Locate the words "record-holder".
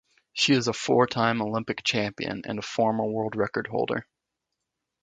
3.35-4.07